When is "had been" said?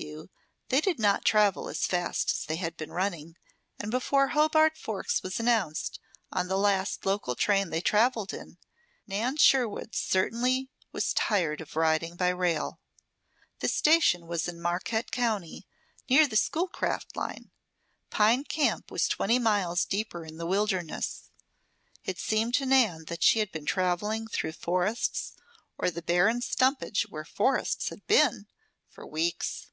2.56-2.90, 23.40-23.66, 27.90-28.46